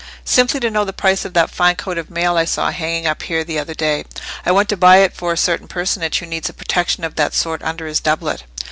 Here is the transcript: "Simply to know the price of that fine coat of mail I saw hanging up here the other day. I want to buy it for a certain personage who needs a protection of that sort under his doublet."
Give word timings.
"Simply 0.25 0.59
to 0.61 0.71
know 0.71 0.83
the 0.83 0.93
price 0.93 1.25
of 1.25 1.33
that 1.35 1.51
fine 1.51 1.75
coat 1.75 1.99
of 1.99 2.09
mail 2.09 2.35
I 2.35 2.43
saw 2.43 2.71
hanging 2.71 3.05
up 3.05 3.21
here 3.21 3.43
the 3.43 3.59
other 3.59 3.75
day. 3.75 4.03
I 4.43 4.51
want 4.51 4.67
to 4.69 4.75
buy 4.75 4.97
it 4.97 5.13
for 5.13 5.31
a 5.31 5.37
certain 5.37 5.67
personage 5.67 6.17
who 6.17 6.25
needs 6.25 6.49
a 6.49 6.53
protection 6.53 7.03
of 7.03 7.13
that 7.17 7.35
sort 7.35 7.61
under 7.61 7.85
his 7.85 7.99
doublet." 7.99 8.41